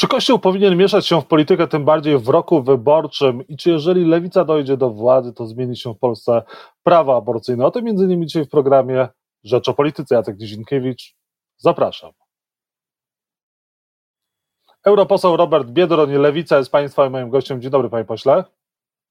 Czy 0.00 0.08
Kościół 0.08 0.38
powinien 0.38 0.76
mieszać 0.76 1.06
się 1.06 1.20
w 1.20 1.26
politykę, 1.26 1.68
tym 1.68 1.84
bardziej 1.84 2.18
w 2.18 2.28
roku 2.28 2.62
wyborczym? 2.62 3.46
I 3.48 3.56
czy 3.56 3.70
jeżeli 3.70 4.04
lewica 4.04 4.44
dojdzie 4.44 4.76
do 4.76 4.90
władzy, 4.90 5.32
to 5.32 5.46
zmieni 5.46 5.76
się 5.76 5.94
w 5.94 5.98
Polsce 5.98 6.42
prawo 6.82 7.16
aborcyjne? 7.16 7.66
O 7.66 7.70
tym 7.70 7.84
między 7.84 8.04
innymi 8.04 8.26
dzisiaj 8.26 8.44
w 8.44 8.48
programie 8.48 9.08
Rzecz 9.44 9.68
o 9.68 9.74
Polityce. 9.74 10.14
Jacek 10.14 10.38
Nizinkiewicz, 10.38 11.16
zapraszam. 11.56 12.10
Europoseł 14.84 15.36
Robert 15.36 15.68
Biedroń, 15.68 16.12
Lewica 16.12 16.58
jest 16.58 16.70
Państwa 16.70 17.10
moim 17.10 17.30
gościem. 17.30 17.60
Dzień 17.60 17.70
dobry, 17.70 17.90
Panie 17.90 18.04
Pośle. 18.04 18.44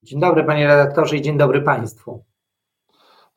Dzień 0.04 0.20
dobry, 0.20 0.44
Panie 0.44 0.68
redaktorze 0.68 1.18
i 1.18 1.22
dzień 1.22 1.38
dobry 1.38 1.62
Państwu. 1.62 2.24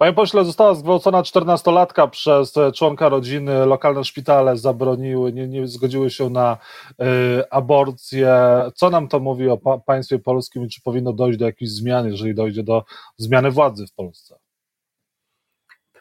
Panie 0.01 0.13
pośle, 0.13 0.45
została 0.45 0.75
zgwałcona 0.75 1.23
14-latka 1.23 2.11
przez 2.11 2.55
członka 2.75 3.09
rodziny. 3.09 3.67
Lokalne 3.67 4.05
szpitale 4.05 4.57
zabroniły, 4.57 5.33
nie, 5.33 5.49
nie 5.49 5.67
zgodziły 5.67 6.11
się 6.11 6.31
na 6.31 6.59
y, 6.91 7.05
aborcję. 7.51 8.35
Co 8.75 8.91
nam 8.91 9.09
to 9.09 9.21
mówi 9.21 9.49
o 9.49 9.57
pa 9.57 9.79
państwie 9.79 10.19
polskim 10.19 10.65
i 10.65 10.69
czy 10.69 10.83
powinno 10.83 11.13
dojść 11.13 11.39
do 11.39 11.47
jakichś 11.47 11.71
zmian, 11.71 12.07
jeżeli 12.07 12.35
dojdzie 12.35 12.63
do 12.63 12.85
zmiany 13.17 13.51
władzy 13.51 13.87
w 13.87 13.95
Polsce? 13.95 14.39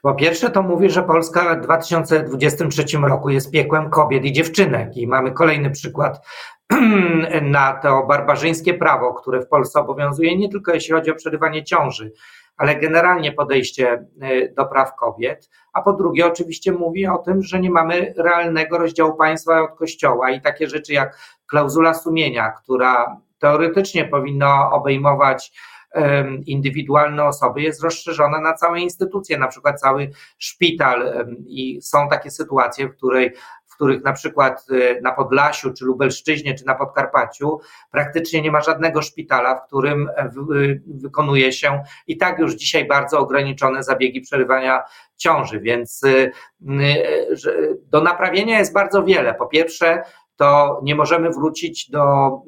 Po 0.02 0.14
pierwsze, 0.14 0.50
to 0.50 0.64
mówi, 0.64 0.90
że 0.90 1.04
Polska 1.04 1.56
w 1.56 1.62
2023 1.62 2.98
roku 2.98 3.30
jest 3.30 3.52
piekłem 3.52 3.90
kobiet 3.90 4.26
i 4.26 4.34
dziewczynek, 4.34 4.98
i 4.98 5.08
mamy 5.08 5.32
kolejny 5.32 5.70
przykład 5.70 6.28
na 7.42 7.74
to 7.74 8.06
barbarzyńskie 8.08 8.74
prawo, 8.74 9.14
które 9.14 9.42
w 9.42 9.48
Polsce 9.48 9.80
obowiązuje, 9.80 10.38
nie 10.38 10.50
tylko 10.50 10.74
jeśli 10.74 10.94
chodzi 10.94 11.12
o 11.12 11.16
przerywanie 11.16 11.64
ciąży, 11.64 12.12
ale 12.60 12.76
generalnie 12.76 13.32
podejście 13.32 14.06
y, 14.24 14.54
do 14.58 14.66
praw 14.66 14.96
kobiet, 14.96 15.50
a 15.74 15.82
po 15.82 15.94
drugie 15.94 16.26
oczywiście 16.26 16.72
mówi 16.72 17.08
o 17.08 17.18
tym, 17.18 17.44
że 17.44 17.60
nie 17.60 17.72
mamy 17.72 18.14
realnego 18.18 18.78
rozdziału 18.78 19.16
państwa 19.16 19.62
od 19.62 19.78
kościoła 19.78 20.32
i 20.32 20.42
takie 20.42 20.68
rzeczy 20.68 20.94
jak 20.94 21.18
klauzula 21.48 21.94
sumienia, 21.94 22.52
która 22.52 23.18
teoretycznie 23.40 24.06
powinna 24.06 24.72
obejmować 24.72 25.52
indywidualne 26.46 27.26
osoby 27.26 27.62
jest 27.62 27.84
rozszerzona 27.84 28.42
na 28.42 28.54
całe 28.54 28.80
instytucje, 28.80 29.38
na 29.38 29.48
przykład 29.48 29.80
cały 29.80 30.10
szpital 30.38 31.26
i 31.48 31.82
są 31.82 32.10
takie 32.10 32.32
sytuacje, 32.32 32.88
w 32.88 32.96
której 32.96 33.34
których 33.80 34.04
na 34.04 34.14
przykład 34.14 34.66
y, 34.72 35.00
na 35.04 35.12
Podlasiu, 35.12 35.74
czy 35.74 35.86
Lubelszczyźnie, 35.86 36.56
czy 36.56 36.66
na 36.66 36.76
Podkarpaciu 36.76 37.60
praktycznie 37.92 38.42
nie 38.42 38.52
ma 38.52 38.62
żadnego 38.62 39.02
szpitala, 39.02 39.56
w 39.56 39.68
którym 39.68 40.10
e, 40.18 40.26
y, 40.56 40.82
wykonuje 40.88 41.54
się 41.54 41.84
i 42.08 42.18
tak 42.18 42.40
już 42.40 42.54
dzisiaj 42.54 42.86
bardzo 42.86 43.20
ograniczone 43.20 43.84
zabiegi 43.84 44.22
przerywania 44.22 44.84
ciąży, 45.18 45.60
więc 45.60 46.04
y, 46.04 46.32
do 47.92 48.02
naprawienia 48.02 48.60
jest 48.60 48.74
bardzo 48.74 49.04
wiele. 49.04 49.34
Po 49.34 49.48
pierwsze, 49.48 50.04
to 50.40 50.80
nie 50.84 50.96
możemy 50.96 51.30
wrócić 51.30 51.90
do 51.90 52.02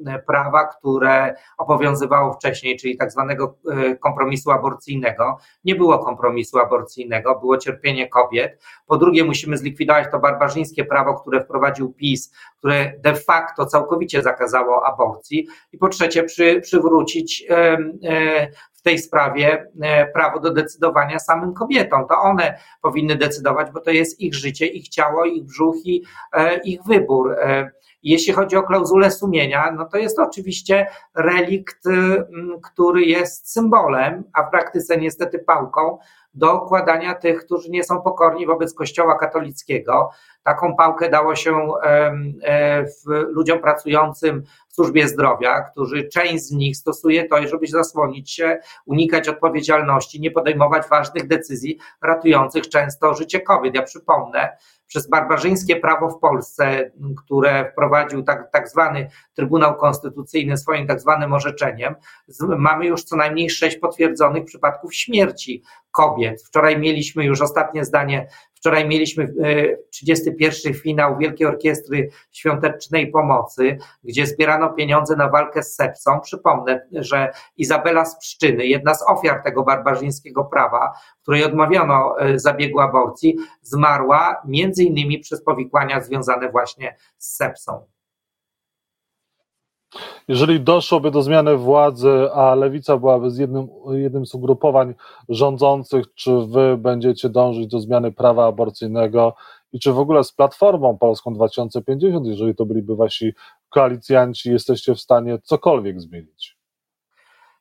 e, 0.06 0.18
prawa, 0.18 0.64
które 0.64 1.34
obowiązywało 1.58 2.32
wcześniej, 2.32 2.76
czyli 2.76 2.96
tak 2.96 3.12
zwanego 3.12 3.54
e, 3.70 3.96
kompromisu 3.96 4.50
aborcyjnego. 4.50 5.38
Nie 5.64 5.74
było 5.74 5.98
kompromisu 5.98 6.58
aborcyjnego, 6.58 7.40
było 7.40 7.58
cierpienie 7.58 8.08
kobiet. 8.08 8.62
Po 8.86 8.96
drugie, 8.96 9.24
musimy 9.24 9.56
zlikwidować 9.56 10.06
to 10.10 10.18
barbarzyńskie 10.18 10.84
prawo, 10.84 11.14
które 11.14 11.44
wprowadził 11.44 11.92
PiS, 11.92 12.32
które 12.58 12.92
de 12.98 13.14
facto 13.14 13.66
całkowicie 13.66 14.22
zakazało 14.22 14.86
aborcji. 14.86 15.46
I 15.72 15.78
po 15.78 15.88
trzecie, 15.88 16.24
przy, 16.24 16.60
przywrócić 16.60 17.44
e, 17.50 17.78
w 18.82 18.84
tej 18.84 18.98
sprawie 18.98 19.66
prawo 20.14 20.40
do 20.40 20.50
decydowania 20.50 21.18
samym 21.18 21.54
kobietom. 21.54 22.06
To 22.08 22.14
one 22.18 22.58
powinny 22.82 23.16
decydować, 23.16 23.70
bo 23.70 23.80
to 23.80 23.90
jest 23.90 24.20
ich 24.20 24.34
życie, 24.34 24.66
ich 24.66 24.88
ciało, 24.88 25.24
ich 25.24 25.44
brzuch 25.44 25.76
i 25.84 26.02
ich 26.64 26.80
wybór. 26.86 27.36
Jeśli 28.02 28.32
chodzi 28.32 28.56
o 28.56 28.62
klauzulę 28.62 29.10
sumienia, 29.10 29.72
no 29.76 29.84
to 29.84 29.96
jest 29.98 30.18
oczywiście 30.18 30.86
relikt, 31.14 31.84
który 32.62 33.04
jest 33.04 33.52
symbolem, 33.52 34.24
a 34.32 34.42
w 34.42 34.50
praktyce 34.50 34.96
niestety 34.96 35.38
pałką 35.38 35.98
do 36.34 36.52
okładania 36.52 37.14
tych, 37.14 37.44
którzy 37.44 37.70
nie 37.70 37.84
są 37.84 38.02
pokorni 38.02 38.46
wobec 38.46 38.74
Kościoła 38.74 39.18
katolickiego. 39.18 40.10
Taką 40.42 40.76
pałkę 40.76 41.10
dało 41.10 41.36
się 41.36 41.68
ludziom 43.08 43.58
pracującym 43.58 44.42
w 44.68 44.74
służbie 44.74 45.08
zdrowia, 45.08 45.60
którzy 45.62 46.08
część 46.08 46.44
z 46.44 46.50
nich 46.50 46.76
stosuje 46.76 47.28
to, 47.28 47.48
żeby 47.48 47.66
zasłonić 47.66 48.32
się, 48.32 48.58
unikać 48.86 49.28
odpowiedzialności, 49.28 50.20
nie 50.20 50.30
podejmować 50.30 50.88
ważnych 50.88 51.28
decyzji 51.28 51.78
ratujących 52.02 52.68
często 52.68 53.14
życie 53.14 53.40
kobiet. 53.40 53.74
Ja 53.74 53.82
przypomnę, 53.82 54.56
przez 54.92 55.08
barbarzyńskie 55.08 55.76
prawo 55.76 56.10
w 56.10 56.18
Polsce, 56.18 56.90
które 57.24 57.70
wprowadził 57.72 58.22
tak, 58.22 58.52
tak 58.52 58.68
zwany 58.68 59.08
Trybunał 59.34 59.76
Konstytucyjny 59.76 60.56
swoim 60.56 60.86
tak 60.86 61.00
zwanym 61.00 61.32
orzeczeniem, 61.32 61.94
mamy 62.58 62.86
już 62.86 63.04
co 63.04 63.16
najmniej 63.16 63.50
sześć 63.50 63.76
potwierdzonych 63.76 64.44
przypadków 64.44 64.94
śmierci 64.94 65.62
kobiet. 65.90 66.42
Wczoraj 66.42 66.78
mieliśmy 66.78 67.24
już 67.24 67.40
ostatnie 67.40 67.84
zdanie 67.84 68.28
Wczoraj 68.62 68.88
mieliśmy 68.88 69.34
31 69.90 70.72
e, 70.72 70.74
finał 70.74 71.18
Wielkiej 71.18 71.46
Orkiestry 71.46 72.10
Świątecznej 72.32 73.10
Pomocy, 73.10 73.78
gdzie 74.04 74.26
zbierano 74.26 74.70
pieniądze 74.70 75.16
na 75.16 75.28
walkę 75.28 75.62
z 75.62 75.74
sepsą. 75.74 76.20
Przypomnę, 76.20 76.86
że 76.92 77.32
Izabela 77.56 78.04
z 78.04 78.18
Pszczyny, 78.18 78.66
jedna 78.66 78.94
z 78.94 79.02
ofiar 79.08 79.42
tego 79.42 79.62
barbarzyńskiego 79.62 80.44
prawa, 80.44 80.92
której 81.22 81.44
odmawiano 81.44 82.20
e, 82.20 82.38
zabiegu 82.38 82.80
aborcji, 82.80 83.36
zmarła 83.62 84.42
między 84.44 84.84
innymi 84.84 85.18
przez 85.18 85.44
powikłania 85.44 86.00
związane 86.00 86.50
właśnie 86.50 86.96
z 87.18 87.36
sepsą. 87.36 87.91
Jeżeli 90.28 90.60
doszłoby 90.60 91.10
do 91.10 91.22
zmiany 91.22 91.56
władzy, 91.56 92.28
a 92.34 92.54
lewica 92.54 92.96
byłaby 92.96 93.30
z 93.30 93.38
jednym, 93.38 93.68
jednym 93.90 94.26
z 94.26 94.34
ugrupowań 94.34 94.94
rządzących, 95.28 96.14
czy 96.14 96.46
wy 96.46 96.76
będziecie 96.76 97.28
dążyć 97.28 97.66
do 97.66 97.80
zmiany 97.80 98.12
prawa 98.12 98.46
aborcyjnego 98.46 99.34
i 99.72 99.80
czy 99.80 99.92
w 99.92 99.98
ogóle 99.98 100.24
z 100.24 100.32
Platformą 100.32 100.98
Polską 100.98 101.34
2050, 101.34 102.26
jeżeli 102.26 102.54
to 102.54 102.66
byliby 102.66 102.96
wasi 102.96 103.32
koalicjanci, 103.68 104.50
jesteście 104.50 104.94
w 104.94 105.00
stanie 105.00 105.38
cokolwiek 105.42 106.00
zmienić? 106.00 106.62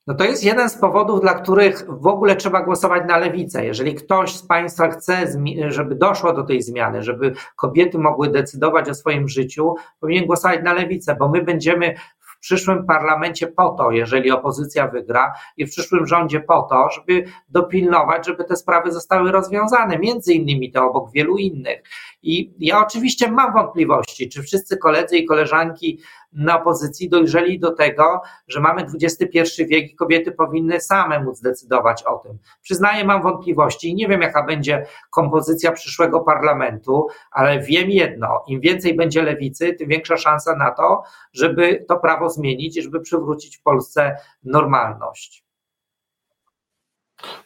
No 0.08 0.14
to 0.14 0.24
jest 0.24 0.44
jeden 0.44 0.70
z 0.70 0.78
powodów, 0.78 1.22
dla 1.22 1.34
których 1.34 1.86
w 1.90 2.08
ogóle 2.08 2.36
trzeba 2.36 2.62
głosować 2.62 3.04
na 3.08 3.18
lewicę. 3.18 3.66
Jeżeli 3.66 3.96
ktoś 3.96 4.36
z 4.36 4.48
Państwa 4.48 4.90
chce, 4.90 5.28
żeby 5.68 5.96
doszło 5.96 6.34
do 6.34 6.44
tej 6.44 6.62
zmiany, 6.62 7.04
żeby 7.04 7.34
kobiety 7.56 7.98
mogły 7.98 8.30
decydować 8.30 8.90
o 8.90 8.94
swoim 8.94 9.30
życiu, 9.30 9.76
powinien 10.00 10.26
głosować 10.26 10.60
na 10.64 10.74
lewicę, 10.74 11.16
bo 11.20 11.30
my 11.30 11.44
będziemy 11.44 11.96
przyszłym 12.42 12.86
parlamencie 12.86 13.48
po 13.48 13.70
to, 13.70 13.92
jeżeli 13.92 14.32
opozycja 14.32 14.88
wygra, 14.88 15.34
i 15.58 15.66
w 15.66 15.70
przyszłym 15.70 16.08
rządzie 16.08 16.40
po 16.40 16.62
to, 16.62 16.90
żeby 16.96 17.26
dopilnować, 17.50 18.26
żeby 18.26 18.44
te 18.44 18.56
sprawy 18.56 18.92
zostały 18.92 19.32
rozwiązane, 19.32 20.00
między 20.00 20.34
innymi 20.34 20.72
to 20.72 20.84
obok 20.90 21.12
wielu 21.12 21.38
innych. 21.38 21.84
I 22.24 22.54
ja 22.60 22.80
oczywiście 22.80 23.32
mam 23.32 23.54
wątpliwości, 23.54 24.30
czy 24.30 24.44
wszyscy 24.44 24.78
koledzy 24.78 25.18
i 25.18 25.26
koleżanki 25.26 26.00
na 26.34 26.62
opozycji 26.62 27.10
dojrzeli 27.10 27.60
do 27.60 27.72
tego, 27.72 28.22
że 28.48 28.60
mamy 28.60 28.86
XXI 29.02 29.66
wiek 29.66 29.92
i 29.92 29.96
kobiety 29.96 30.32
powinny 30.32 30.82
same 30.82 31.24
móc 31.24 31.42
decydować 31.42 32.04
o 32.04 32.18
tym. 32.18 32.38
Przyznaję, 32.62 33.06
mam 33.06 33.22
wątpliwości 33.22 33.90
i 33.90 33.96
nie 33.96 34.08
wiem, 34.08 34.22
jaka 34.22 34.44
będzie 34.44 34.86
kompozycja 35.10 35.72
przyszłego 35.72 36.20
parlamentu, 36.20 37.08
ale 37.32 37.60
wiem 37.60 37.90
jedno: 37.90 38.44
im 38.48 38.62
więcej 38.62 38.96
będzie 38.96 39.24
lewicy, 39.24 39.74
tym 39.74 39.88
większa 39.88 40.18
szansa 40.18 40.56
na 40.56 40.72
to, 40.72 41.04
żeby 41.34 41.86
to 41.88 42.00
prawo 42.00 42.30
zmienić 42.30 42.78
i 42.78 42.82
żeby 42.82 43.02
przywrócić 43.02 43.58
w 43.58 43.64
Polsce 43.64 44.18
normalność. 44.44 45.46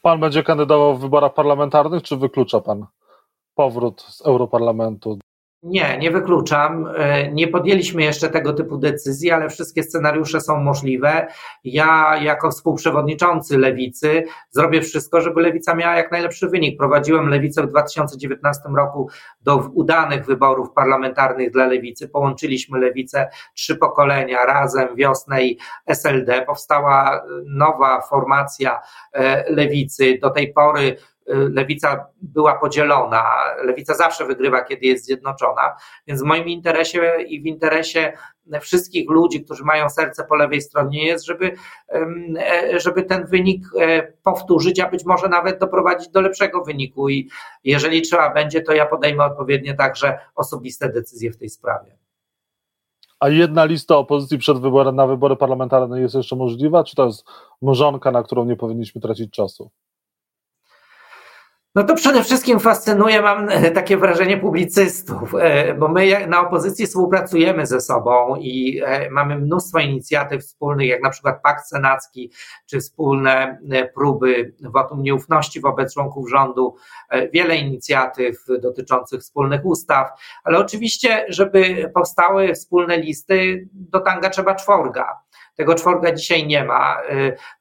Pan 0.02 0.20
będzie 0.20 0.44
kandydował 0.44 0.96
w 0.96 1.02
wyborach 1.02 1.34
parlamentarnych, 1.34 2.04
czy 2.04 2.18
wyklucza 2.18 2.62
pan 2.62 2.86
powrót 3.56 4.02
z 4.02 4.22
Europarlamentu 4.22 5.20
nie, 5.66 5.98
nie 5.98 6.12
wykluczam. 6.12 6.90
E, 6.98 7.32
nie 7.32 7.48
podjęliśmy 7.48 8.04
jeszcze 8.04 8.30
tego 8.30 8.54
typu 8.54 8.78
decyzji, 8.78 9.32
ale 9.32 9.50
wszystkie 9.50 9.84
scenariusze 9.84 10.42
są 10.42 10.58
możliwe. 10.58 11.28
Ja, 11.64 12.18
jako 12.22 12.52
współprzewodniczący 12.52 13.58
lewicy, 13.58 14.24
zrobię 14.50 14.82
wszystko, 14.82 15.22
żeby 15.22 15.42
lewica 15.42 15.76
miała 15.76 15.96
jak 15.96 16.12
najlepszy 16.12 16.50
wynik. 16.50 16.78
Prowadziłem 16.78 17.30
lewicę 17.30 17.64
w 17.64 17.70
2019 17.70 18.64
roku 18.76 19.10
do 19.42 19.58
udanych 19.74 20.26
wyborów 20.26 20.72
parlamentarnych 20.72 21.52
dla 21.52 21.68
lewicy. 21.68 22.10
Połączyliśmy 22.10 22.80
lewicę 22.80 23.30
trzy 23.54 23.76
pokolenia 23.76 24.46
razem, 24.46 24.96
wiosnę 24.96 25.44
i 25.44 25.60
SLD. 25.88 26.42
Powstała 26.48 27.22
nowa 27.46 28.02
formacja 28.02 28.82
e, 29.14 29.52
lewicy. 29.52 30.20
Do 30.22 30.30
tej 30.30 30.54
pory 30.54 30.98
lewica 31.28 32.06
była 32.22 32.56
podzielona. 32.56 33.24
Lewica 33.64 33.94
zawsze 33.94 34.26
wygrywa, 34.26 34.64
kiedy 34.64 34.86
jest 34.86 35.06
zjednoczona. 35.06 35.76
Więc 36.08 36.22
w 36.22 36.26
moim 36.26 36.48
interesie 36.48 37.16
i 37.28 37.42
w 37.42 37.46
interesie 37.46 38.14
wszystkich 38.62 39.10
ludzi, 39.10 39.44
którzy 39.44 39.64
mają 39.64 39.90
serce 39.90 40.24
po 40.24 40.36
lewej 40.36 40.62
stronie, 40.62 41.06
jest, 41.06 41.26
żeby, 41.26 41.52
e, 41.90 42.80
żeby 42.80 43.04
ten 43.04 43.26
wynik 43.26 43.64
e, 43.80 44.12
powtórzyć, 44.24 44.80
a 44.80 44.90
być 44.90 45.06
może 45.06 45.30
nawet 45.30 45.60
doprowadzić 45.60 46.10
do 46.10 46.22
lepszego 46.22 46.64
wyniku. 46.64 47.10
I 47.10 47.30
jeżeli 47.64 48.02
trzeba 48.02 48.34
będzie, 48.34 48.62
to 48.62 48.74
ja 48.74 48.86
podejmę 48.86 49.24
odpowiednie 49.24 49.74
także 49.74 50.20
osobiste 50.36 50.90
decyzje 50.90 51.32
w 51.32 51.38
tej 51.38 51.50
sprawie. 51.50 51.98
A 53.20 53.30
jedna 53.30 53.66
lista 53.66 53.98
opozycji 53.98 54.38
przed 54.38 54.60
wyborem 54.60 54.96
na 54.96 55.08
wybory 55.08 55.36
parlamentarne 55.36 56.02
jest 56.02 56.16
jeszcze 56.16 56.36
możliwa, 56.36 56.84
czy 56.84 56.96
to 56.96 57.06
jest 57.06 57.26
mrzonka, 57.62 58.12
na 58.12 58.24
którą 58.24 58.46
nie 58.46 58.56
powinniśmy 58.56 59.02
tracić 59.02 59.32
czasu? 59.32 59.72
No 61.76 61.84
to 61.84 61.96
przede 61.96 62.24
wszystkim 62.24 62.60
fascynuje, 62.60 63.22
mam 63.22 63.48
takie 63.74 63.98
wrażenie 63.98 64.38
publicystów, 64.38 65.36
e, 65.40 65.74
bo 65.74 65.88
my 65.88 66.28
na 66.28 66.42
opozycji 66.42 66.88
współpracujemy 66.88 67.66
ze 67.66 67.82
sobą 67.82 68.36
i 68.36 68.82
e, 68.86 69.10
mamy 69.10 69.40
mnóstwo 69.40 69.80
inicjatyw 69.80 70.42
wspólnych, 70.44 70.88
jak 70.88 71.04
na 71.04 71.10
przykład 71.10 71.42
Pakt 71.42 71.68
Senacki, 71.68 72.32
czy 72.66 72.80
wspólne 72.80 73.60
e, 73.72 73.88
próby 73.90 74.54
wotum 74.62 75.04
nieufności 75.04 75.62
wobec 75.62 75.94
członków 75.94 76.30
rządu, 76.30 76.76
wiele 77.34 77.58
inicjatyw 77.58 78.46
dotyczących 78.62 79.22
wspólnych 79.22 79.66
ustaw, 79.66 80.10
ale 80.44 80.58
oczywiście, 80.58 81.26
żeby 81.30 81.92
powstały 81.94 82.54
wspólne 82.54 82.98
listy, 82.98 83.68
do 83.74 84.00
tanga 84.00 84.30
trzeba 84.30 84.56
czworga. 84.56 85.20
Tego 85.56 85.76
czworga 85.76 86.12
dzisiaj 86.12 86.48
nie 86.48 86.64
ma. 86.64 86.98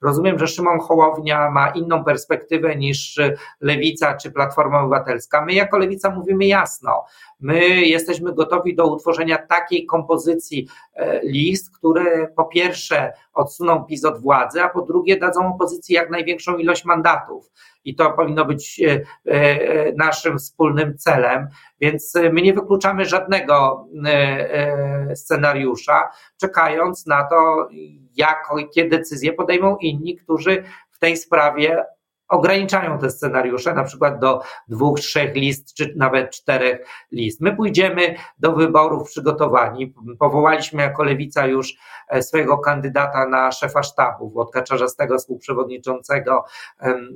Rozumiem, 0.03 0.39
że 0.39 0.47
Szymon 0.47 0.81
Hołownia 0.81 1.51
ma 1.51 1.69
inną 1.69 2.05
perspektywę 2.05 2.77
niż 2.77 3.21
Lewica 3.61 4.04
czy 4.13 4.31
Platforma 4.31 4.81
Obywatelska. 4.81 5.45
My 5.45 5.53
jako 5.53 5.79
Lewica 5.79 6.11
mówimy 6.11 6.47
jasno. 6.47 7.05
My 7.41 7.69
jesteśmy 7.69 8.35
gotowi 8.35 8.77
do 8.77 8.95
utworzenia 8.95 9.39
takiej 9.39 9.87
kompozycji 9.87 10.69
e, 10.95 11.21
list, 11.23 11.77
które 11.77 12.29
po 12.37 12.45
pierwsze 12.45 13.13
odsuną 13.35 13.85
PiS 13.85 14.05
od 14.05 14.21
władzy, 14.21 14.63
a 14.63 14.69
po 14.69 14.83
drugie 14.83 15.17
dadzą 15.17 15.55
opozycji 15.55 15.95
jak 15.95 16.11
największą 16.11 16.57
ilość 16.57 16.85
mandatów. 16.85 17.51
I 17.85 17.95
to 17.95 18.11
powinno 18.11 18.45
być 18.45 18.81
e, 18.81 19.01
e, 19.25 19.93
naszym 19.93 20.39
wspólnym 20.39 20.99
celem. 20.99 21.49
Więc 21.81 22.15
my 22.33 22.43
nie 22.43 22.55
wykluczamy 22.55 23.05
żadnego 23.05 23.87
scenariusza, 25.15 26.09
czekając 26.41 27.07
na 27.07 27.25
to, 27.25 27.69
jakie 28.17 28.89
decyzje 28.89 29.33
podejmą 29.33 29.77
inni, 29.77 30.17
którzy 30.17 30.65
w 30.91 30.99
tej 30.99 31.17
sprawie 31.17 31.85
ograniczają 32.29 32.99
te 32.99 33.11
scenariusze, 33.11 33.75
na 33.75 33.85
przykład 33.85 34.19
do 34.19 34.41
dwóch, 34.69 35.01
trzech 35.01 35.35
list, 35.35 35.75
czy 35.75 35.95
nawet 35.97 36.31
czterech 36.31 36.87
list. 37.13 37.41
My 37.41 37.57
pójdziemy 37.57 38.15
do 38.39 38.53
wyborów 38.53 39.09
przygotowani. 39.09 39.95
Powołaliśmy 40.19 40.83
jako 40.83 41.05
lewica 41.05 41.47
już 41.47 41.75
e, 42.09 42.23
swojego 42.23 42.59
kandydata 42.59 43.29
na 43.29 43.53
szefa 43.53 43.83
sztabu, 43.83 44.31
Włodka 44.31 44.63
Czarzastego, 44.63 45.19
współprzewodniczącego 45.19 46.45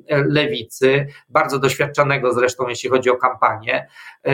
lewicy, 0.09 1.07
bardzo 1.29 1.59
doświadczonego 1.59 2.33
zresztą, 2.33 2.69
jeśli 2.69 2.91
chodzi 2.91 3.11
o 3.11 3.17
kampanię. 3.17 3.89
E, 4.27 4.33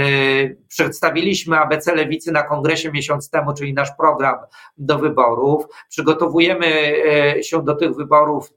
przedstawiliśmy 0.69 1.59
ABC 1.59 1.95
lewicy 1.95 2.33
na 2.33 2.43
kongresie 2.43 2.93
miesiąc 2.93 3.31
temu, 3.31 3.55
czyli 3.55 3.75
nasz 3.75 3.91
program 3.99 4.37
do 4.77 4.99
wyborów. 4.99 5.67
Przygotowujemy 5.89 6.67
e, 6.67 7.43
się 7.43 7.65
do 7.65 7.75
tych 7.75 7.95
wyborów 7.95 8.53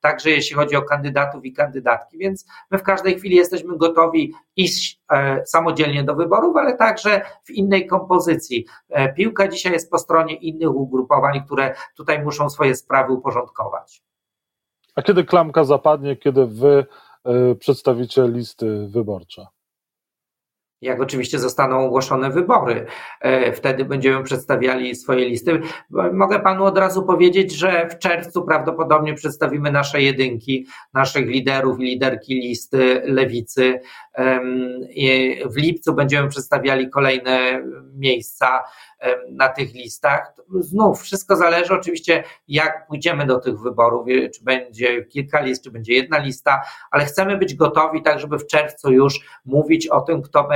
także 0.00 0.30
jeśli 0.30 0.56
chodzi 0.56 0.76
o 0.76 0.82
kandydatów 0.82 1.44
i 1.48 1.52
kandydatki, 1.52 2.18
więc 2.18 2.46
my 2.70 2.78
w 2.78 2.82
każdej 2.82 3.18
chwili 3.18 3.36
jesteśmy 3.36 3.78
gotowi 3.78 4.34
iść 4.56 5.00
e, 5.12 5.46
samodzielnie 5.46 6.04
do 6.04 6.14
wyborów, 6.14 6.56
ale 6.56 6.76
także 6.76 7.22
w 7.44 7.50
innej 7.50 7.86
kompozycji. 7.86 8.66
E, 8.88 9.12
piłka 9.12 9.48
dzisiaj 9.48 9.72
jest 9.72 9.90
po 9.90 9.98
stronie 9.98 10.34
innych 10.34 10.74
ugrupowań, 10.74 11.44
które 11.44 11.74
tutaj 11.96 12.24
muszą 12.24 12.50
swoje 12.50 12.74
sprawy 12.74 13.12
uporządkować. 13.12 14.02
A 14.94 15.02
kiedy 15.02 15.24
klamka 15.24 15.64
zapadnie, 15.64 16.16
kiedy 16.16 16.46
wy 16.46 16.86
e, 17.24 17.54
przedstawicie 17.54 18.28
listy 18.28 18.88
wyborcze? 18.88 19.46
Jak 20.82 21.00
oczywiście 21.00 21.38
zostaną 21.38 21.84
ogłoszone 21.84 22.30
wybory. 22.30 22.86
E, 23.20 23.52
wtedy 23.52 23.84
będziemy 23.84 24.24
przedstawiali 24.24 24.94
swoje 24.94 25.28
listy. 25.28 25.60
Mogę 26.12 26.40
panu 26.40 26.64
od 26.64 26.78
razu 26.78 27.02
powiedzieć, 27.02 27.52
że 27.52 27.88
w 27.88 27.98
czerwcu 27.98 28.42
prawdopodobnie 28.42 29.14
przedstawimy 29.14 29.72
nasze 29.72 30.02
jedynki, 30.02 30.66
naszych 30.94 31.26
liderów 31.26 31.80
i 31.80 31.82
liderki 31.82 32.34
listy 32.34 33.02
lewicy. 33.04 33.80
W 35.44 35.56
lipcu 35.56 35.94
będziemy 35.94 36.28
przedstawiali 36.28 36.90
kolejne 36.90 37.62
miejsca 37.94 38.64
na 39.30 39.48
tych 39.48 39.74
listach. 39.74 40.32
Znów 40.60 41.02
wszystko 41.02 41.36
zależy 41.36 41.74
oczywiście, 41.74 42.24
jak 42.48 42.86
pójdziemy 42.86 43.26
do 43.26 43.38
tych 43.38 43.60
wyborów, 43.60 44.06
czy 44.34 44.44
będzie 44.44 45.04
kilka 45.04 45.40
list, 45.40 45.64
czy 45.64 45.70
będzie 45.70 45.92
jedna 45.92 46.18
lista, 46.18 46.62
ale 46.90 47.04
chcemy 47.04 47.36
być 47.36 47.54
gotowi, 47.54 48.02
tak 48.02 48.20
żeby 48.20 48.38
w 48.38 48.46
czerwcu 48.46 48.92
już 48.92 49.20
mówić 49.44 49.88
o 49.88 50.00
tym, 50.00 50.22
kto, 50.22 50.48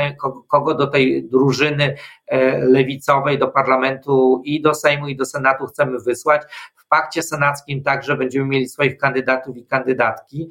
kogo 0.48 0.74
do 0.74 0.86
tej 0.86 1.28
drużyny 1.28 1.96
e, 2.26 2.58
lewicowej, 2.58 3.38
do 3.38 3.48
parlamentu 3.48 4.42
i 4.44 4.62
do 4.62 4.74
Sejmu 4.74 5.08
i 5.08 5.16
do 5.16 5.24
Senatu 5.24 5.66
chcemy 5.66 5.98
wysłać. 5.98 6.42
W 6.76 6.88
pakcie 6.88 7.22
senackim 7.22 7.82
także 7.82 8.16
będziemy 8.16 8.46
mieli 8.46 8.68
swoich 8.68 8.98
kandydatów 8.98 9.56
i 9.56 9.66
kandydatki 9.66 10.50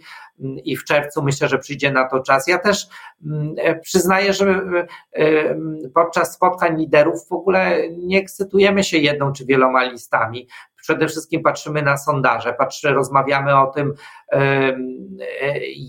i 0.63 0.77
w 0.77 0.83
czerwcu 0.83 1.23
myślę, 1.23 1.47
że 1.47 1.57
przyjdzie 1.57 1.91
na 1.91 2.09
to 2.09 2.19
czas. 2.19 2.47
Ja 2.47 2.57
też 2.57 2.87
mm, 3.25 3.55
e, 3.57 3.79
przyznaję, 3.79 4.33
że 4.33 4.45
e, 4.47 4.87
mm, 5.13 5.77
podczas 5.93 6.33
spotkań 6.33 6.77
liderów 6.77 7.27
w 7.27 7.33
ogóle 7.33 7.89
nie 7.89 8.19
ekscytujemy 8.19 8.83
się 8.83 8.97
jedną 8.97 9.33
czy 9.33 9.45
wieloma 9.45 9.83
listami. 9.83 10.47
Przede 10.81 11.07
wszystkim 11.07 11.43
patrzymy 11.43 11.81
na 11.81 11.97
sondaże, 11.97 12.53
patrzymy, 12.53 12.93
rozmawiamy 12.93 13.59
o 13.59 13.67
tym, 13.67 13.93
e, 14.31 14.73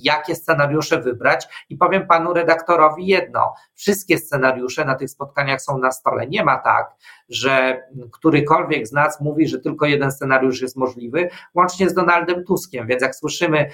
jakie 0.02 0.34
scenariusze 0.34 1.00
wybrać 1.00 1.46
i 1.68 1.76
powiem 1.76 2.06
panu 2.06 2.32
redaktorowi 2.32 3.06
jedno. 3.06 3.54
Wszystkie 3.74 4.18
scenariusze 4.18 4.84
na 4.84 4.94
tych 4.94 5.10
spotkaniach 5.10 5.62
są 5.62 5.78
na 5.78 5.92
stole. 5.92 6.26
Nie 6.26 6.44
ma 6.44 6.58
tak, 6.58 6.94
że 7.28 7.82
którykolwiek 8.12 8.86
z 8.86 8.92
nas 8.92 9.20
mówi, 9.20 9.48
że 9.48 9.58
tylko 9.58 9.86
jeden 9.86 10.12
scenariusz 10.12 10.62
jest 10.62 10.76
możliwy, 10.76 11.28
łącznie 11.54 11.90
z 11.90 11.94
Donaldem 11.94 12.44
Tuskiem. 12.44 12.86
Więc 12.86 13.02
jak 13.02 13.16
słyszymy 13.16 13.70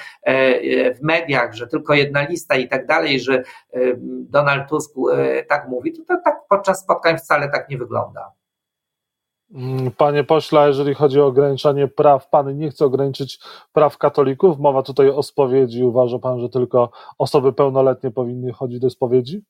w 0.94 1.02
mediach, 1.02 1.54
że 1.54 1.66
tylko 1.66 1.94
jedna 1.94 2.22
lista 2.22 2.56
i 2.56 2.68
tak 2.68 2.86
dalej, 2.86 3.20
że 3.20 3.42
Donald 4.28 4.68
Tusk 4.68 4.94
e, 5.12 5.44
tak 5.44 5.68
mówi, 5.68 5.92
to, 5.92 6.02
to 6.04 6.22
tak 6.24 6.34
podczas 6.48 6.82
spotkań 6.82 7.18
wcale 7.18 7.48
tak 7.48 7.68
nie 7.68 7.78
wygląda. 7.78 8.32
Mm, 9.54 9.90
panie 9.90 10.24
pośle, 10.24 10.66
jeżeli 10.68 10.94
chodzi 10.94 11.20
o 11.20 11.26
ograniczanie 11.26 11.88
praw, 11.88 12.30
pan 12.30 12.58
nie 12.58 12.70
chce 12.70 12.84
ograniczyć 12.84 13.40
praw 13.72 13.98
katolików. 13.98 14.58
Mowa 14.58 14.82
tutaj 14.82 15.10
o 15.10 15.22
spowiedzi. 15.22 15.84
Uważa 15.84 16.18
pan, 16.18 16.40
że 16.40 16.48
tylko 16.48 16.90
osoby 17.18 17.52
pełnoletnie 17.52 18.10
powinny 18.10 18.52
chodzić 18.52 18.80
do 18.80 18.90
spowiedzi? 18.90 19.42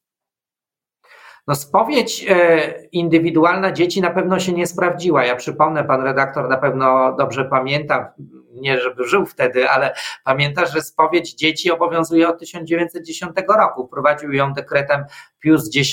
No 1.49 1.55
spowiedź 1.55 2.27
e, 2.29 2.85
indywidualna 2.93 3.73
dzieci 3.73 4.00
na 4.00 4.11
pewno 4.11 4.41
się 4.41 4.53
nie 4.53 4.67
sprawdziła. 4.67 5.25
Ja 5.25 5.37
przypomnę, 5.37 5.85
pan 5.85 6.03
redaktor 6.03 6.49
na 6.49 6.56
pewno 6.56 7.17
dobrze 7.17 7.44
pamięta, 7.44 8.13
nie 8.55 8.81
żeby 8.81 9.05
żył 9.05 9.27
wtedy, 9.27 9.70
ale 9.70 9.94
pamięta, 10.25 10.67
że 10.67 10.82
spowiedź 10.82 11.34
dzieci 11.34 11.70
obowiązuje 11.70 12.29
od 12.29 12.39
1910 12.39 13.32
roku. 13.58 13.87
Wprowadził 13.87 14.32
ją 14.32 14.53
dekretem 14.53 15.05
Pius 15.41 15.77
X 15.77 15.93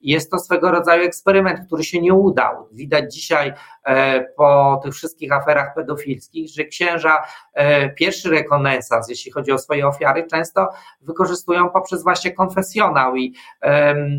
jest 0.00 0.30
to 0.30 0.38
swego 0.38 0.70
rodzaju 0.70 1.02
eksperyment, 1.02 1.60
który 1.66 1.84
się 1.84 2.00
nie 2.00 2.14
udał. 2.14 2.68
Widać 2.72 3.14
dzisiaj 3.14 3.52
e, 3.84 4.20
po 4.36 4.80
tych 4.84 4.94
wszystkich 4.94 5.32
aferach 5.32 5.74
pedofilskich, 5.74 6.50
że 6.50 6.64
księża 6.64 7.22
e, 7.54 7.90
pierwszy 7.90 8.30
rekonesans, 8.30 9.08
jeśli 9.08 9.32
chodzi 9.32 9.52
o 9.52 9.58
swoje 9.58 9.86
ofiary, 9.86 10.26
często 10.30 10.68
wykorzystują 11.00 11.70
poprzez 11.70 12.02
właśnie 12.02 12.32
konfesjonał 12.32 13.16
i, 13.16 13.34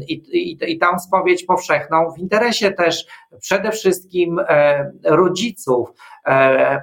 i, 0.08 0.49
i, 0.52 0.58
i 0.72 0.78
tą 0.78 1.00
spowiedź 1.00 1.44
powszechną 1.44 2.12
w 2.12 2.20
interesie 2.20 2.72
też 2.72 3.06
przede 3.42 3.72
wszystkim 3.72 4.40
e, 4.40 4.92
rodziców, 5.04 5.90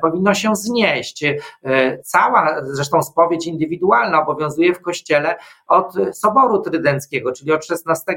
powinno 0.02 0.34
się 0.34 0.56
znieść. 0.56 1.24
E, 1.24 1.98
cała 1.98 2.60
zresztą 2.62 3.02
spowiedź 3.02 3.46
indywidualna 3.46 4.22
obowiązuje 4.22 4.74
w 4.74 4.80
kościele 4.80 5.36
od 5.68 5.94
Soboru 6.12 6.62
Trydenckiego, 6.62 7.32
czyli 7.32 7.52
od 7.52 7.66
XVI 7.70 8.16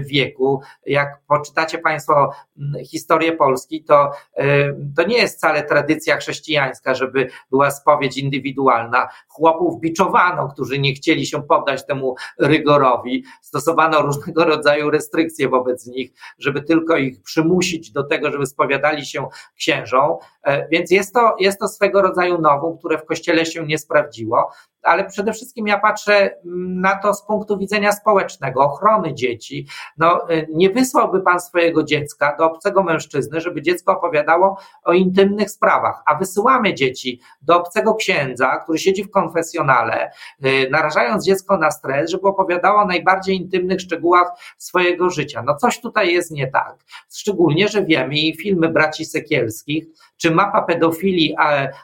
wieku. 0.00 0.60
Jak 0.86 1.20
poczytacie 1.28 1.78
Państwo 1.78 2.32
historię 2.90 3.32
Polski, 3.32 3.84
to, 3.84 4.10
e, 4.36 4.46
to 4.96 5.02
nie 5.02 5.16
jest 5.18 5.36
wcale 5.36 5.62
tradycja 5.62 6.16
chrześcijańska, 6.16 6.94
żeby 6.94 7.28
była 7.50 7.70
spowiedź 7.70 8.18
indywidualna. 8.18 9.08
Chłopów 9.28 9.80
biczowano, 9.80 10.48
którzy 10.48 10.78
nie 10.78 10.94
chcieli 10.94 11.26
się 11.26 11.42
poddać 11.42 11.86
temu 11.86 12.14
rygorowi. 12.38 13.24
Stosowano 13.40 14.02
różnego 14.02 14.44
rodzaju 14.44 14.90
restrykcje 14.90 15.48
wobec 15.48 15.86
nich, 15.86 16.12
żeby 16.38 16.62
tylko 16.62 16.96
ich 16.96 17.22
przymusić 17.22 17.92
do 17.92 18.04
tego, 18.04 18.30
żeby 18.30 18.46
spowiadali 18.46 19.06
się 19.06 19.28
księżom. 19.56 20.16
Więc 20.70 20.90
jest 20.90 21.14
to, 21.14 21.36
jest 21.38 21.60
to 21.60 21.68
swego 21.68 22.02
rodzaju 22.02 22.40
nowum, 22.40 22.78
które 22.78 22.98
w 22.98 23.04
kościele 23.04 23.46
się 23.46 23.66
nie 23.66 23.78
sprawdziło. 23.78 24.50
Ale 24.82 25.04
przede 25.04 25.32
wszystkim 25.32 25.66
ja 25.66 25.78
patrzę 25.78 26.30
mm, 26.44 26.80
na 26.80 26.96
to 26.96 27.14
z 27.14 27.26
punktu 27.26 27.58
widzenia 27.58 27.92
społecznego, 27.92 28.64
ochrony 28.64 29.14
dzieci. 29.14 29.66
No, 29.98 30.26
nie 30.54 30.70
wysłałby 30.70 31.20
pan 31.20 31.40
swojego 31.40 31.82
dziecka 31.82 32.36
do 32.38 32.44
obcego 32.44 32.82
mężczyzny, 32.82 33.40
żeby 33.40 33.62
dziecko 33.62 33.92
opowiadało 33.92 34.58
o 34.84 34.92
intymnych 34.92 35.50
sprawach, 35.50 36.02
a 36.06 36.14
wysyłamy 36.14 36.74
dzieci 36.74 37.20
do 37.42 37.56
obcego 37.56 37.94
księdza, 37.94 38.56
który 38.56 38.78
siedzi 38.78 39.04
w 39.04 39.10
konfesjonale, 39.10 40.10
narażając 40.70 41.24
dziecko 41.24 41.56
na 41.56 41.70
stres, 41.70 42.10
żeby 42.10 42.28
opowiadało 42.28 42.80
o 42.80 42.86
najbardziej 42.86 43.36
intymnych 43.36 43.80
szczegółach 43.80 44.28
swojego 44.58 45.10
życia. 45.10 45.42
No 45.46 45.56
coś 45.56 45.80
tutaj 45.80 46.12
jest 46.12 46.30
nie 46.30 46.46
tak. 46.46 46.76
Szczególnie, 47.12 47.68
że 47.68 47.84
wiemy 47.84 48.14
i 48.14 48.36
filmy 48.36 48.68
braci 48.68 49.04
Sekielskich, 49.04 49.84
czy 50.16 50.30
mapa 50.30 50.62
pedofilii 50.62 51.36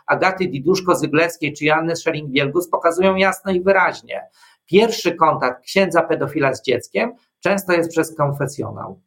Agaty 0.07 0.45
Diduszko-Zyglewskiej 0.45 1.53
czy 1.53 1.65
Janny 1.65 1.93
Schering-Wielgus 1.93 2.71
pokazują 2.87 3.17
jasno 3.17 3.53
i 3.53 3.61
wyraźnie. 3.61 4.29
Pierwszy 4.67 5.15
kontakt 5.15 5.65
księdza 5.65 6.03
pedofila 6.03 6.55
z 6.55 6.63
dzieckiem 6.63 7.13
często 7.41 7.73
jest 7.73 7.91
przez 7.91 8.17
konfesjonał. 8.17 9.01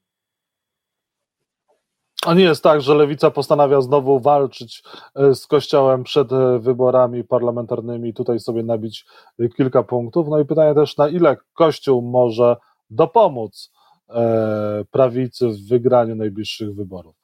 A 2.26 2.34
nie 2.34 2.44
jest 2.44 2.64
tak, 2.64 2.82
że 2.82 2.96
lewica 2.96 3.32
postanawia 3.32 3.82
znowu 3.82 4.20
walczyć 4.20 4.84
e, 5.16 5.36
z 5.36 5.48
Kościołem 5.48 6.04
przed 6.04 6.32
e, 6.32 6.60
wyborami 6.60 7.24
parlamentarnymi, 7.24 8.14
tutaj 8.14 8.40
sobie 8.40 8.64
nabić 8.64 9.06
e, 9.40 9.50
kilka 9.50 9.84
punktów. 9.84 10.28
No 10.30 10.40
i 10.40 10.46
pytanie 10.46 10.76
też, 10.76 10.98
na 10.98 11.08
ile 11.08 11.38
Kościół 11.54 12.02
może 12.02 12.56
dopomóc 12.90 13.72
prawicy 14.92 15.48
w 15.48 15.68
wygraniu 15.68 16.16
najbliższych 16.16 16.76
wyborów? 16.76 17.19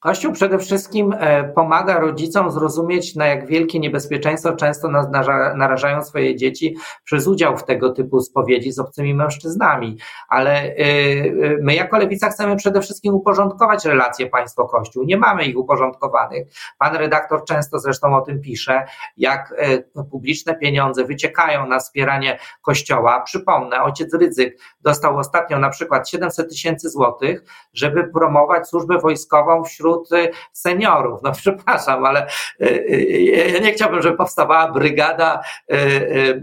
Kościół 0.00 0.32
przede 0.32 0.58
wszystkim 0.58 1.14
e, 1.18 1.44
pomaga 1.44 1.98
rodzicom 1.98 2.50
zrozumieć, 2.50 3.16
na 3.16 3.26
jak 3.26 3.46
wielkie 3.46 3.78
niebezpieczeństwo 3.78 4.52
często 4.52 4.88
narażają 5.54 6.04
swoje 6.04 6.36
dzieci 6.36 6.76
przez 7.04 7.26
udział 7.26 7.56
w 7.56 7.64
tego 7.64 7.90
typu 7.90 8.20
spowiedzi 8.20 8.72
z 8.72 8.78
obcymi 8.78 9.14
mężczyznami. 9.14 9.98
Ale 10.28 10.52
e, 10.52 10.74
e, 10.76 11.56
my 11.62 11.74
jako 11.74 11.98
lewica 11.98 12.30
chcemy 12.30 12.56
przede 12.56 12.80
wszystkim 12.80 13.14
uporządkować 13.14 13.84
relacje 13.84 14.26
państwo-kościół. 14.26 15.04
Nie 15.04 15.16
mamy 15.16 15.44
ich 15.44 15.58
uporządkowanych. 15.58 16.48
Pan 16.78 16.96
redaktor 16.96 17.44
często 17.44 17.78
zresztą 17.78 18.16
o 18.16 18.20
tym 18.20 18.40
pisze, 18.40 18.86
jak 19.16 19.54
publiczne 20.10 20.54
pieniądze 20.54 21.04
wyciekają 21.04 21.66
na 21.66 21.78
wspieranie 21.78 22.38
kościoła. 22.62 23.20
Przypomnę, 23.20 23.82
ojciec 23.82 24.14
Rydzyk 24.14 24.58
dostał 24.80 25.18
ostatnio 25.18 25.58
na 25.58 25.70
przykład 25.70 26.08
700 26.08 26.50
tysięcy 26.50 26.90
złotych, 26.90 27.44
żeby 27.72 28.08
promować 28.08 28.68
służbę 28.68 28.98
wojskową 28.98 29.64
wśród 29.64 29.89
wśród 29.90 30.12
y, 30.12 30.30
seniorów. 30.52 31.20
No 31.22 31.32
przepraszam, 31.42 32.04
ale 32.04 32.26
y, 32.60 32.66
y, 32.66 33.50
ja 33.52 33.60
nie 33.60 33.72
chciałbym, 33.72 34.02
żeby 34.02 34.16
powstawała 34.16 34.72
brygada 34.72 35.42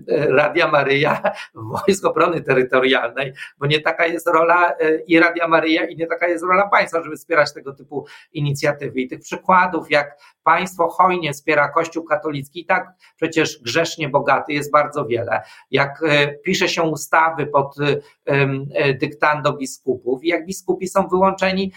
Radia 0.07 0.67
Maryja 0.67 1.21
Wojsk 1.55 2.05
Obrony 2.05 2.41
Terytorialnej, 2.41 3.33
bo 3.57 3.65
nie 3.65 3.81
taka 3.81 4.05
jest 4.05 4.27
rola 4.27 4.73
i 5.07 5.19
Radia 5.19 5.47
Maryja 5.47 5.85
i 5.85 5.95
nie 5.95 6.07
taka 6.07 6.27
jest 6.27 6.43
rola 6.43 6.67
państwa, 6.67 7.03
żeby 7.03 7.15
wspierać 7.15 7.53
tego 7.53 7.73
typu 7.73 8.05
inicjatywy. 8.33 8.99
I 8.99 9.07
tych 9.07 9.19
przykładów, 9.19 9.91
jak 9.91 10.17
państwo 10.43 10.89
hojnie 10.89 11.33
wspiera 11.33 11.69
Kościół 11.69 12.03
katolicki, 12.03 12.65
tak 12.65 12.87
przecież 13.15 13.59
grzesznie 13.61 14.09
bogaty 14.09 14.53
jest 14.53 14.71
bardzo 14.71 15.05
wiele. 15.05 15.41
Jak 15.71 16.01
pisze 16.43 16.69
się 16.69 16.83
ustawy 16.83 17.47
pod 17.47 17.75
dyktando 18.99 19.53
biskupów 19.53 20.23
i 20.23 20.27
jak 20.27 20.45
biskupi 20.45 20.87
są 20.87 21.07
wyłączeni 21.07 21.71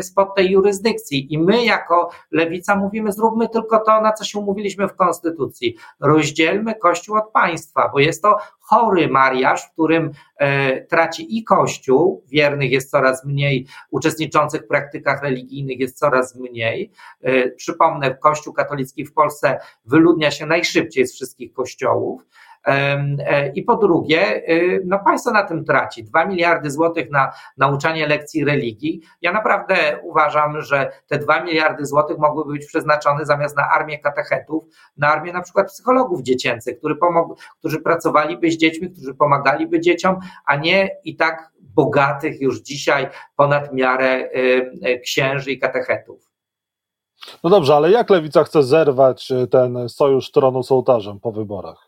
spod 0.00 0.34
tej 0.34 0.50
jurysdykcji, 0.50 0.73
jurysdykcji. 0.74 1.32
I 1.34 1.38
my, 1.38 1.64
jako 1.64 2.10
lewica, 2.30 2.76
mówimy: 2.76 3.12
zróbmy 3.12 3.48
tylko 3.48 3.78
to, 3.78 4.00
na 4.00 4.12
co 4.12 4.24
się 4.24 4.38
umówiliśmy 4.38 4.88
w 4.88 4.96
Konstytucji. 4.96 5.76
Rozdzielmy 6.00 6.74
Kościół 6.74 7.16
od 7.16 7.30
państwa, 7.32 7.90
bo 7.92 8.00
jest 8.00 8.22
to 8.22 8.36
chory 8.60 9.08
mariaż, 9.08 9.66
w 9.66 9.72
którym 9.72 10.10
e, 10.36 10.80
traci 10.80 11.38
i 11.38 11.44
Kościół, 11.44 12.24
wiernych 12.28 12.70
jest 12.70 12.90
coraz 12.90 13.24
mniej, 13.24 13.66
uczestniczących 13.90 14.62
w 14.62 14.68
praktykach 14.68 15.22
religijnych 15.22 15.80
jest 15.80 15.98
coraz 15.98 16.36
mniej. 16.36 16.90
E, 17.22 17.50
przypomnę, 17.50 18.14
Kościół 18.14 18.52
katolicki 18.52 19.04
w 19.04 19.12
Polsce 19.12 19.58
wyludnia 19.84 20.30
się 20.30 20.46
najszybciej 20.46 21.06
z 21.06 21.14
wszystkich 21.14 21.52
kościołów. 21.52 22.22
E, 22.66 23.52
I 23.54 23.62
po 23.62 23.76
drugie, 23.76 24.42
y, 24.48 24.82
no 24.86 24.98
państwo 24.98 25.30
na 25.30 25.42
tym 25.42 25.64
traci. 25.64 26.04
Dwa 26.04 26.24
miliardy 26.26 26.70
złotych 26.70 27.10
na 27.10 27.32
nauczanie 27.56 28.06
lekcji 28.06 28.44
religii. 28.44 29.00
Ja 29.22 29.32
naprawdę 29.32 29.74
uważam, 30.02 30.62
że 30.62 30.92
te 31.06 31.18
dwa 31.18 31.42
miliardy 31.42 31.86
złotych 31.86 32.18
mogłyby 32.18 32.52
być 32.52 32.66
przeznaczone 32.66 33.26
zamiast 33.26 33.56
na 33.56 33.68
armię 33.70 33.98
katechetów, 33.98 34.64
na 34.96 35.08
armię 35.08 35.32
na 35.32 35.42
przykład 35.42 35.66
psychologów 35.68 36.22
dziecięcych, 36.22 36.78
którzy, 36.78 36.96
pomog, 36.96 37.38
którzy 37.58 37.80
pracowaliby 37.80 38.50
z 38.50 38.56
dziećmi, 38.56 38.90
którzy 38.90 39.14
pomagaliby 39.14 39.80
dzieciom, 39.80 40.18
a 40.46 40.56
nie 40.56 40.90
i 41.04 41.16
tak 41.16 41.52
bogatych 41.60 42.40
już 42.40 42.60
dzisiaj 42.60 43.08
ponad 43.36 43.72
miarę 43.72 44.14
y, 44.14 44.28
y, 44.88 45.00
księży 45.00 45.52
i 45.52 45.58
katechetów. 45.58 46.30
No 47.44 47.50
dobrze, 47.50 47.74
ale 47.74 47.90
jak 47.90 48.10
lewica 48.10 48.44
chce 48.44 48.62
zerwać 48.62 49.32
ten 49.50 49.88
sojusz 49.88 50.30
tronu 50.30 50.62
z 50.62 50.72
ołtarzem 50.72 51.20
po 51.20 51.32
wyborach? 51.32 51.83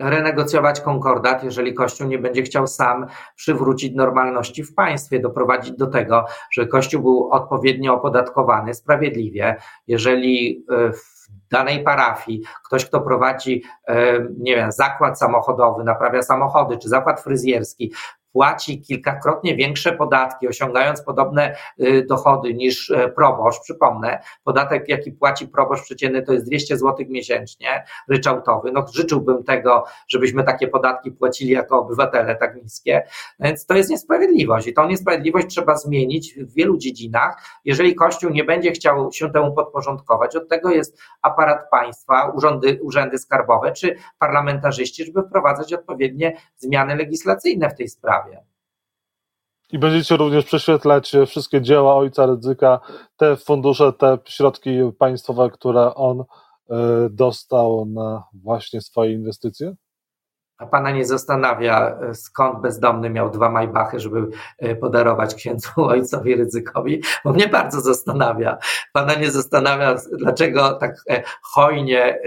Renegocjować 0.00 0.80
konkordat, 0.80 1.44
jeżeli 1.44 1.74
Kościół 1.74 2.08
nie 2.08 2.18
będzie 2.18 2.42
chciał 2.42 2.66
sam 2.66 3.06
przywrócić 3.36 3.94
normalności 3.94 4.64
w 4.64 4.74
państwie, 4.74 5.20
doprowadzić 5.20 5.76
do 5.76 5.86
tego, 5.86 6.24
że 6.52 6.66
Kościół 6.66 7.02
był 7.02 7.28
odpowiednio 7.32 7.94
opodatkowany 7.94 8.74
sprawiedliwie. 8.74 9.56
Jeżeli 9.86 10.64
e, 10.70 10.92
w 10.92 11.20
danej 11.50 11.84
parafii 11.84 12.42
ktoś, 12.66 12.86
kto 12.86 13.00
prowadzi, 13.00 13.62
e, 13.88 14.18
nie 14.38 14.56
wiem, 14.56 14.72
zakład 14.72 15.18
samochodowy, 15.18 15.84
naprawia 15.84 16.22
samochody, 16.22 16.78
czy 16.78 16.88
zakład 16.88 17.20
fryzjerski, 17.20 17.92
płaci 18.32 18.80
kilkakrotnie 18.80 19.56
większe 19.56 19.92
podatki, 19.92 20.48
osiągając 20.48 21.02
podobne 21.02 21.56
y, 21.80 22.06
dochody 22.08 22.54
niż 22.54 22.90
e, 22.90 23.08
proboszcz. 23.08 23.60
Przypomnę, 23.60 24.18
podatek, 24.44 24.88
jaki 24.88 25.12
płaci 25.12 25.48
proboszcz 25.48 25.84
przeciętny, 25.84 26.22
to 26.22 26.32
jest 26.32 26.46
200 26.46 26.78
zł 26.78 27.06
miesięcznie, 27.08 27.84
ryczałtowy. 28.08 28.72
No, 28.72 28.86
życzyłbym 28.94 29.44
tego, 29.44 29.84
żebyśmy 30.08 30.44
takie 30.44 30.68
podatki 30.68 31.10
płacili 31.10 31.50
jako 31.50 31.78
obywatele 31.78 32.36
tak 32.36 32.62
niskie. 32.62 33.02
Więc 33.40 33.66
to 33.66 33.74
jest 33.74 33.90
niesprawiedliwość 33.90 34.66
i 34.66 34.74
tą 34.74 34.88
niesprawiedliwość 34.88 35.46
trzeba 35.46 35.76
zmienić 35.76 36.34
w 36.34 36.54
wielu 36.54 36.76
dziedzinach. 36.76 37.44
Jeżeli 37.64 37.94
Kościół 37.94 38.30
nie 38.30 38.44
będzie 38.44 38.72
chciał 38.72 39.12
się 39.12 39.30
temu 39.30 39.54
podporządkować, 39.54 40.36
od 40.36 40.48
tego 40.48 40.70
jest 40.70 40.98
aparat 41.22 41.70
państwa, 41.70 42.32
urzędy, 42.34 42.78
urzędy 42.82 43.18
skarbowe 43.18 43.72
czy 43.72 43.96
parlamentarzyści, 44.18 45.04
żeby 45.04 45.22
wprowadzać 45.22 45.72
odpowiednie 45.72 46.36
zmiany 46.56 46.96
legislacyjne 46.96 47.70
w 47.70 47.74
tej 47.74 47.88
sprawie 47.88 48.19
I 49.72 49.78
będziecie 49.78 50.16
również 50.16 50.44
prześwietlać 50.44 51.12
wszystkie 51.26 51.62
dzieła 51.62 51.94
ojca 51.94 52.26
Rydzyka, 52.26 52.80
te 53.16 53.36
fundusze, 53.36 53.92
te 53.92 54.18
środki 54.24 54.70
państwowe, 54.98 55.50
które 55.50 55.94
on 55.94 56.20
e, 56.20 56.24
dostał 57.10 57.86
na 57.86 58.24
właśnie 58.34 58.80
swoje 58.80 59.12
inwestycje? 59.12 59.74
A 60.58 60.66
pana 60.66 60.90
nie 60.90 61.04
zastanawia, 61.04 61.98
e, 62.00 62.14
skąd 62.14 62.60
bezdomny 62.60 63.10
miał 63.10 63.30
dwa 63.30 63.50
majbachy, 63.50 64.00
żeby 64.00 64.28
e, 64.58 64.76
podarować 64.76 65.34
księdzu 65.34 65.70
ojcowi 65.84 66.34
ryzykowi? 66.34 67.02
Bo 67.24 67.32
mnie 67.32 67.48
bardzo 67.48 67.80
zastanawia. 67.80 68.58
Pana 68.92 69.14
nie 69.14 69.30
zastanawia, 69.30 69.94
dlaczego 70.18 70.72
tak 70.72 70.96
hojnie 71.42 72.18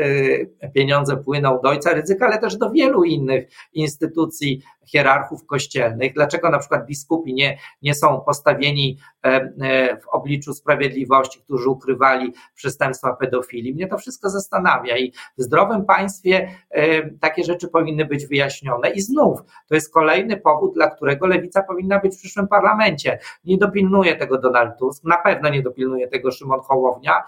pieniądze 0.76 1.18
płyną 1.18 1.60
do 1.64 1.70
ojca 1.70 1.94
ryzyka, 1.94 2.26
ale 2.26 2.38
też 2.38 2.58
do 2.58 2.72
wielu 2.72 3.04
innych 3.04 3.50
instytucji 3.74 4.62
hierarchów 4.86 5.46
kościelnych, 5.46 6.13
dlaczego 6.13 6.50
na 6.50 6.60
przykład 6.60 6.86
biskupi 6.86 7.34
nie, 7.34 7.58
nie 7.82 7.96
są 7.96 8.22
postawieni 8.22 8.98
e, 9.25 9.28
e, 9.28 9.98
w 9.98 10.08
obliczu 10.08 10.54
sprawiedliwości, 10.54 11.42
którzy 11.42 11.70
ukrywali 11.70 12.34
przestępstwa 12.56 13.13
pedofilii. 13.13 13.74
Mnie 13.74 13.88
to 13.88 13.98
wszystko 13.98 14.30
zastanawia 14.30 14.98
i 14.98 15.12
w 15.38 15.42
zdrowym 15.42 15.86
państwie 15.86 16.50
e, 16.70 17.10
takie 17.10 17.44
rzeczy 17.44 17.68
powinny 17.68 18.06
być 18.06 18.28
wyjaśnione. 18.28 18.90
I 18.90 19.02
znów 19.02 19.40
to 19.68 19.75
jest 19.75 19.94
kolejny 19.94 20.38
powód, 20.38 20.74
dla 20.74 20.90
którego 20.90 21.28
lewica 21.28 21.63
powinna 21.63 22.00
być 22.00 22.16
w 22.16 22.20
przyszłym 22.20 22.48
parlamencie. 22.48 23.20
Nie 23.46 23.58
dopilnuje 23.58 24.16
tego 24.16 24.38
Donald 24.38 24.78
Tusk, 24.80 25.04
na 25.04 25.18
pewno 25.18 25.50
nie 25.50 25.62
dopilnuje 25.62 26.08
tego 26.08 26.32
Szymon 26.32 26.60
Hołownia. 26.60 27.24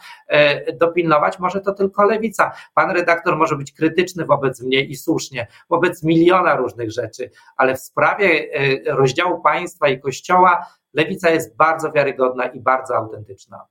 Dopilnować 0.79 1.39
może 1.39 1.61
to 1.61 1.73
tylko 1.73 2.03
lewica. 2.03 2.51
Pan 2.73 2.91
redaktor 2.91 3.37
może 3.37 3.55
być 3.55 3.71
krytyczny 3.71 4.25
wobec 4.25 4.61
mnie 4.61 4.81
i 4.81 4.95
słusznie, 4.95 5.47
wobec 5.69 6.03
miliona 6.03 6.55
różnych 6.55 6.91
rzeczy, 6.91 7.29
ale 7.57 7.75
w 7.75 7.79
sprawie 7.79 8.47
e, 8.53 8.95
rozdziału 8.95 9.41
państwa 9.41 9.87
i 9.87 9.99
kościoła 9.99 10.65
lewica 10.93 11.29
jest 11.29 11.55
bardzo 11.55 11.91
wiarygodna 11.91 12.45
i 12.45 12.59
bardzo 12.59 12.95
autentyczna. 12.95 13.65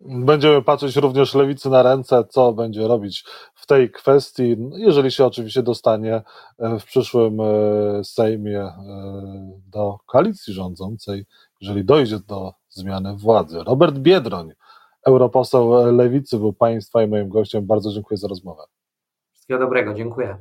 Będziemy 0.00 0.62
patrzeć 0.62 0.96
również 0.96 1.34
lewicy 1.34 1.70
na 1.70 1.82
ręce, 1.82 2.24
co 2.24 2.52
będzie 2.52 2.88
robić 2.88 3.24
w 3.54 3.66
tej 3.66 3.90
kwestii, 3.90 4.56
jeżeli 4.76 5.10
się 5.10 5.26
oczywiście 5.26 5.62
dostanie 5.62 6.22
e, 6.58 6.78
w 6.78 6.84
przyszłym 6.84 7.40
e, 7.40 8.04
Sejmie 8.04 8.72
do 9.66 9.98
koalicji 10.06 10.54
rządzącej, 10.54 11.26
jeżeli 11.60 11.84
dojdzie 11.84 12.18
do 12.18 12.52
zmiany 12.68 13.16
władzy. 13.16 13.64
Robert 13.64 13.98
Biedroń, 13.98 14.52
europoseł 15.06 15.92
lewicy, 15.96 16.38
był 16.38 16.52
Państwa 16.52 17.02
i 17.02 17.08
moim 17.08 17.28
gościem. 17.28 17.66
Bardzo 17.66 17.92
dziękuję 17.92 18.18
za 18.18 18.28
rozmowę. 18.28 18.62
Wszystkiego 19.32 19.60
dobrego, 19.60 19.94
dziękuję. 19.94 20.38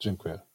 Dziękuję. 0.00 0.47